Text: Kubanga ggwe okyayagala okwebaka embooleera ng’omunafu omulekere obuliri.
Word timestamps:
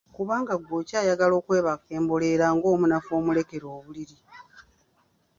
Kubanga 0.15 0.53
ggwe 0.59 0.75
okyayagala 0.81 1.33
okwebaka 1.41 1.87
embooleera 1.97 2.45
ng’omunafu 2.55 3.09
omulekere 3.19 3.65
obuliri. 3.77 4.17